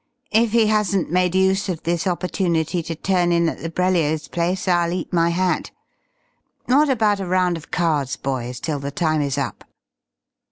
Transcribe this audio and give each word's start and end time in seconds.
If 0.31 0.51
he 0.53 0.65
hasn't 0.65 1.11
made 1.11 1.35
use 1.35 1.69
of 1.69 1.83
this 1.83 2.07
opportunity 2.07 2.81
to 2.81 2.95
turn 2.95 3.31
in 3.31 3.47
at 3.47 3.59
the 3.59 3.69
Brelliers' 3.69 4.29
place, 4.31 4.67
I'll 4.67 4.91
eat 4.91 5.13
my 5.13 5.29
hat. 5.29 5.69
What 6.65 6.89
about 6.89 7.19
a 7.19 7.27
round 7.27 7.55
of 7.55 7.69
cards, 7.69 8.15
boys, 8.15 8.59
till 8.59 8.79
the 8.79 8.89
time 8.89 9.21
is 9.21 9.37
up?" 9.37 9.63